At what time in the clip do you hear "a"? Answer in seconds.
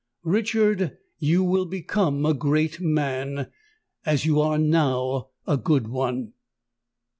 2.25-2.33, 5.45-5.57